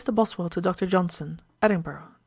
[0.11, 0.73] BOSWELL TO DR.
[0.87, 1.41] JOHNSON.
[1.61, 2.15] 'Edinburgh, Dec.